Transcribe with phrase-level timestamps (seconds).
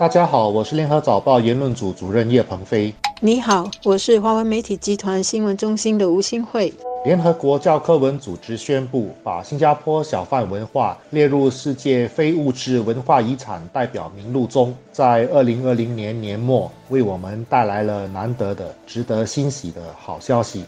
[0.00, 2.90] 大家好，我是联合早报言论组主任叶鹏飞。
[3.20, 6.72] 你好，我是华文媒体集团新闻中心的吴新慧。
[7.04, 20.64] 联合国教科文组织宣布，把新加坡小贩文化列入世界非物质文化遗产代表名录中，在二零二零年年末，为我们带来了难得的、值得欣喜的好消息。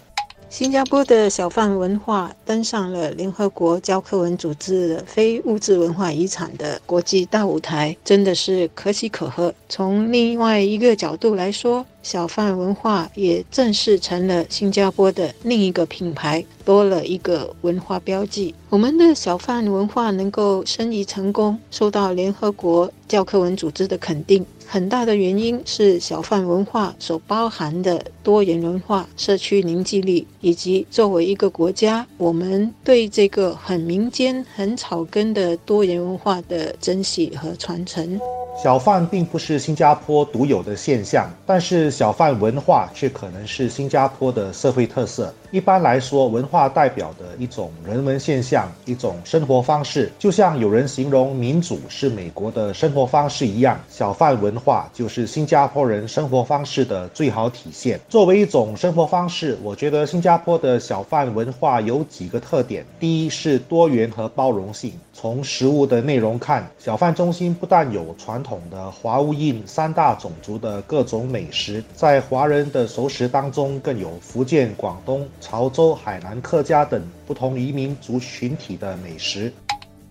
[0.52, 9.54] 新加坡的小贩文化登上了联合国教科文组织的非物质文化遗产的国际大舞台，真的是可喜可贺。
[9.70, 18.54] 从另外一个角度来说，小贩文化也正式成了新加坡的另一个品牌，多了一个文化标记。
[18.68, 24.44] 我们的小贩文化能够申遗成功，受到联合国教科文组织的肯定。
[24.72, 38.18] 很大的原因是小贩文化所包含的多元文化、社区凝聚力，以及作为一个国家，我们对这个很民间、很草根的多元文化的珍惜和传承。
[38.62, 45.34] 小贩并不是新加坡独有的现象，但是小贩文化却可能是新加坡的社会特色。
[45.52, 58.00] 一般来说，文化代表的一种人文现象、一种生活方式，就像有人形容民主是美国的生活方式一样，小贩文化就是新加坡人生活方式的最好体现。
[58.08, 64.94] 作为一种生活方式，我觉得新加坡的小贩文化有几个特点：第一是多元和包容性。
[65.14, 79.52] 从食物的内容看，小贩中心不但有传统的华乌印三大种族的各种美食，在华人的熟食当中，更有福建、广东、潮州、海南客家等不同移民族群体的美食。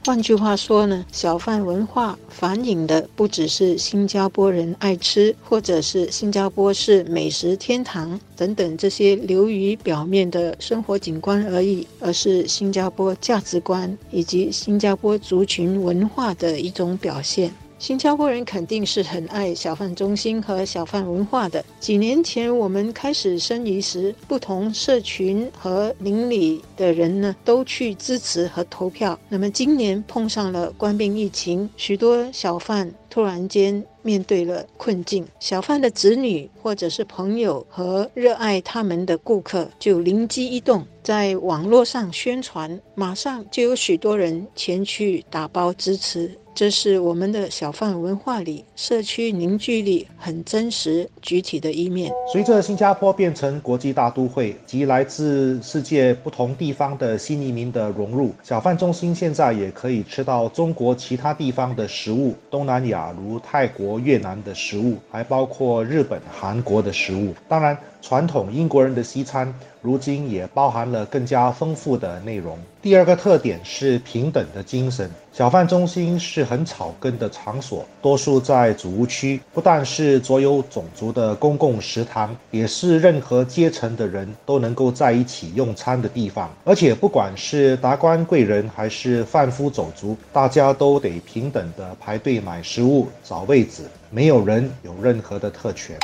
[0.04, 17.54] 换句话说呢，小贩文化反映的不只是新加坡人爱吃，或者是新加坡是美食天堂等等这些流于表面的生活景观而已，而是新加坡价值观以及新加坡族群文化的一种表现。
[17.82, 21.66] 新加坡人肯定是很爱小贩中心和小贩文化的。
[21.80, 29.20] 几年前我们开始申遗时，不同社群和邻里的人呢都去支持和投票。
[29.28, 35.26] 那么今年碰上了官兵疫情，许多小贩突然间面对了困境。
[35.39, 46.38] 小贩的子女或者是朋友和热爱他们的顾客就灵机一动，在网络上宣传，马上就有许多人前去打包支持。
[46.54, 52.12] 这是我们的小贩文化里社区凝聚力很真实具体的一面。
[52.32, 67.34] 随着新加坡变成国际大都会及来自世界不同地方的新移民的融入，小贩中心现在也可以吃到中国其他地方的食物，东南亚如泰国、越南的食物，还包括日本、韩国的食物。
[67.48, 67.78] 当然。
[68.02, 72.58] 传统英国人的西餐，如今也包含了更加丰富的内容。
[72.82, 75.10] 第二个特点是平等的精神。
[75.32, 86.50] 小贩中心是很草根的场所，多数在主屋区，不但是所有种族的公共食堂，也是任何阶层的人都能够在一起用餐的地方。
[86.66, 95.98] 而且，不管是达官贵人还是贩夫走卒，大家都得平等的排队买食物、找位置，没有人有任何的特权。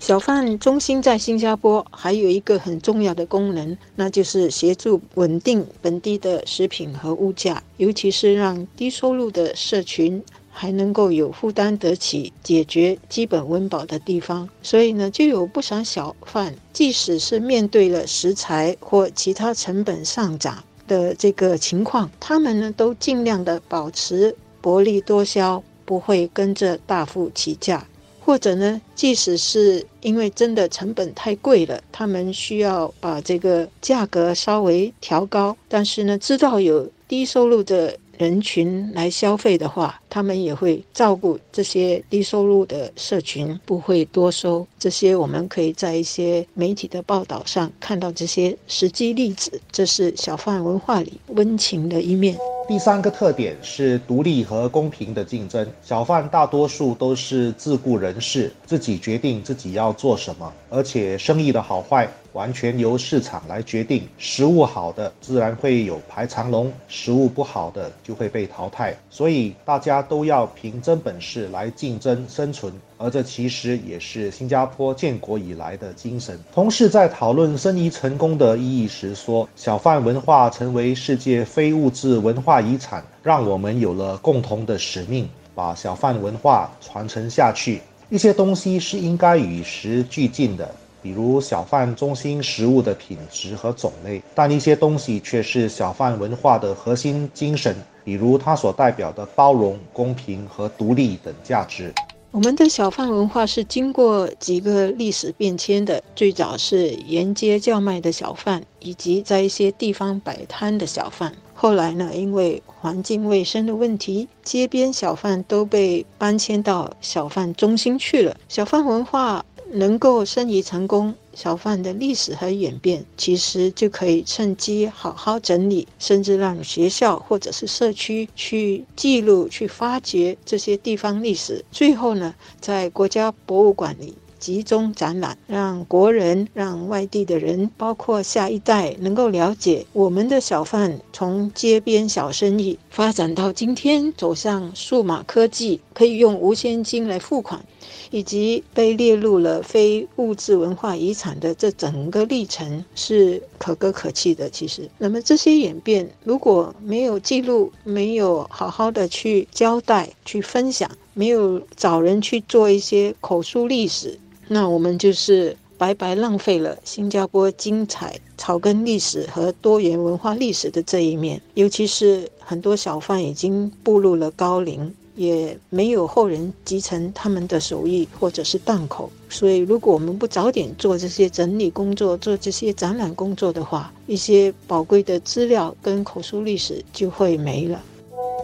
[0.00, 14.48] 小贩中心在新加坡还有一个很重要的功能，那就是协助稳定本地的食品和物价，尤其是让低收入的社群还能够有负担得起、解决基本温饱的地方。
[14.62, 27.86] 所以呢，就有不少小贩，即使是面对了食材或其他成本上涨的这个情况，他们呢都尽量的保持薄利多销，不会跟着大幅起价。
[28.30, 44.66] 或者呢，即使是因为真的成本太贵了，他们需要把这个价格稍微调高，但是呢，知道有低收入的人群来消费的话，他们也会照顾这些低收入的社群，不会多收。
[44.78, 52.36] 这些我们可以在一些媒体的报道上看到这些实际例子，这是小贩文化里温情的一面。
[52.68, 55.66] 第三个特点是独立和公平的竞争。
[55.82, 64.06] 小贩大多数都是自雇人士，自己决定自己要做什么，而且生意的好坏完全由市场来决定。
[64.18, 68.96] 食物好的自然会有排长龙，食物不好的就会被淘汰。
[69.10, 72.72] 所以大家都要凭真本事来竞争生存。
[72.98, 76.38] 而这其实也是新加坡建国以来的精神。
[76.52, 87.80] 同事在讨论申遗成功的意义时说：“小贩文化成为世界非物质文化遗产，让我们有了共同的使命，把小贩文化传承下去。
[88.10, 97.74] 一些东西是应该与时俱进的，比如小贩中心食物的品质和种类；但一些东西却是小贩文化的核心精神，
[98.04, 101.92] 比如它所代表的包容、公平和独立等价值。”
[102.32, 111.32] 我们的小贩文化是经过几个历史变迁的，最早是沿街叫卖的小贩，以及在一些地方摆摊的小贩。
[111.54, 118.36] 后来呢，因为环境卫生的问题，街边小贩都被搬迁到小贩中心去了。
[118.48, 121.14] 小贩文化能够申遗成功。
[121.32, 131.64] 小贩的历史和演变，其实就可以趁机好好整理，甚至让学校或者是社区去记录、去发掘这些地方历史。
[131.70, 147.64] 最后呢，在国家博物馆里集中展览，让国人、让外地的人，包括下一代，能够了解我们的小贩从街边小生意发展到今天走向数码科技，可以用无现金来付款。
[148.10, 154.50] 以及被列入了非物质文化遗产的这整个历程是可歌可泣的。
[154.50, 164.18] 其实，那么这些演变如果没有记录，没有好好的去交代、去分享，没有找人去做一些口述历史，
[164.52, 171.40] 那我们就是白白浪费了新加坡精彩草根历史和多元文化历史的这一面。
[171.54, 174.92] 尤其是很多小贩已经步入了高龄。
[175.16, 187.82] 也没有后人继承他们的手艺或者是档口，所以如果我们不早点做这些整理工作、做这些展览工作的话，一些宝贵的资料跟口述历史就会没了。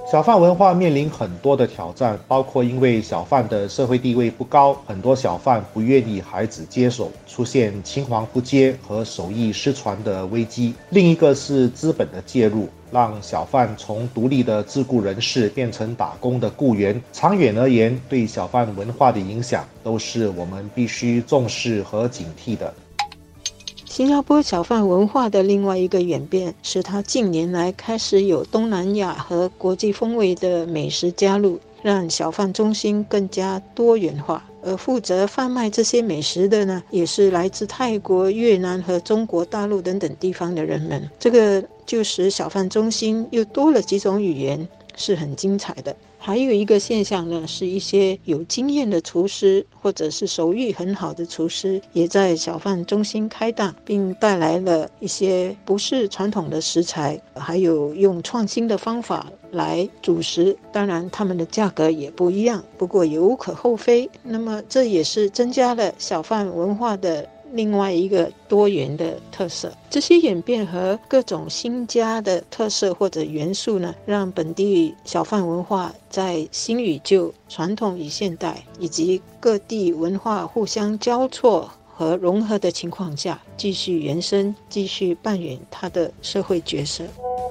[0.09, 17.03] 小贩文化面临很多的挑战，包括因为小贩的社会地位不高，很多小贩不愿意孩子接手，出现青黄不接和手艺失传的危机；另一个是资本的介入，让小贩从独立的自雇人士变成打工的雇员。
[17.13, 22.73] 长远而言，对小贩文化的影响都是我们必须重视和警惕的。
[23.97, 34.45] 新加坡小贩文化的另外一个演变，是它近年来开始有东南亚和国际风味的美食加入，让小贩中心更加多元化。
[34.63, 41.09] 而负责贩卖这些美食的呢，也是来自泰国、越南和中国大陆等等地方的人们。
[41.19, 45.95] 这个就使小贩中心又多了几种语言，是很精彩的。
[46.19, 60.57] 还有一个现象呢，是一些有经验的厨师，或者是手艺很好的厨师，也在小贩中心开档，并带来了一些不是传统的食材，还有用创新的方法来煮食。
[60.73, 64.11] 当然，他们的价格也不一样，不过也无可厚非。
[64.25, 67.29] 那么，这也是增加了小贩文化的。
[67.53, 87.05] 另外一个多元的特色，这些演变和各种新加的特色或者元素呢，让本地小贩文化在新与旧、传统与现代以及各地文化互相交错和融合的情况下，继续延伸，继续扮演它的社会角色。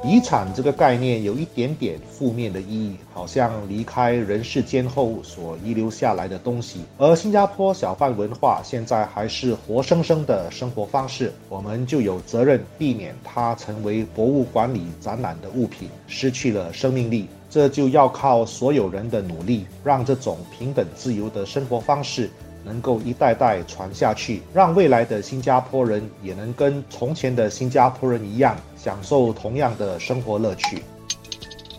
[0.03, 6.81] 遗产这个概念有一点点负面的意义，好像离开人世间后所遗留下来的东西。
[6.97, 17.27] 而新加坡小贩文化现在还是活生生的生活方式，我们就有责任避免它成为博物馆里展览的物品，失去了生命力。
[17.47, 22.29] 这就要靠所有人的努力，让这种平等自由的生活方式。
[22.65, 30.81] 能够一代代传下去，让未来的新加坡人也能跟从前的新加坡人一样，享受同样的生活乐趣。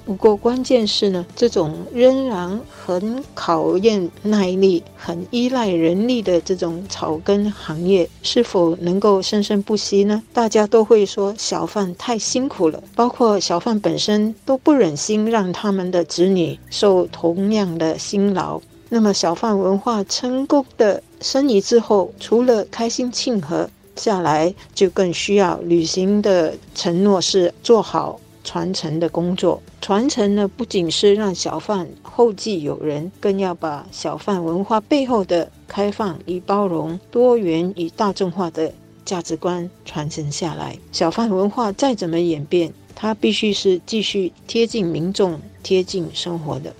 [0.04, 10.22] 不过，关键是呢，这种仍然很考验耐力、很依赖人力的这种草根行业，是否能够生生不息呢？
[10.32, 18.60] 大家都会说小贩太辛苦了，包括小贩本身都不忍心让他们的子女受同样的辛劳。
[18.88, 29.60] 那么，小贩文化成功的生意之后，除了开心庆贺下来，就更需要履行的承诺是做好传承的工作。
[29.80, 38.72] 传承呢，不仅是让小贩后继有人，更要把小贩文化背后的开放与包容、多元与大众化的
[39.04, 40.78] 价值观传承下来。
[40.92, 46.72] 小贩文化再怎么演变，它必须是继续贴近民众、贴近生活的。